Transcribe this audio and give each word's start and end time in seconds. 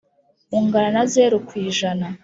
Ungana 0.57 0.89
na 0.95 1.03
zero 1.13 1.35
ku 1.47 1.53
ijana. 1.67 2.07